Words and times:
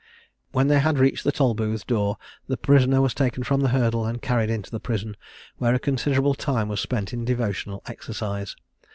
When 0.51 0.67
they 0.67 0.79
had 0.79 0.97
reached 0.97 1.23
the 1.23 1.31
Tolbooth 1.31 1.85
door, 1.85 2.17
the 2.47 2.57
prisoner 2.57 3.01
was 3.01 3.13
taken 3.13 3.43
from 3.43 3.61
the 3.61 3.67
hurdle, 3.69 4.03
and 4.07 4.19
carried 4.19 4.49
into 4.49 4.71
the 4.71 4.79
prison, 4.79 5.15
where 5.57 5.75
a 5.75 5.79
considerable 5.79 6.33
time 6.33 6.69
was 6.69 6.79
spent 6.79 7.13
in 7.13 7.23
devotional 7.23 7.83
exercise. 7.85 8.55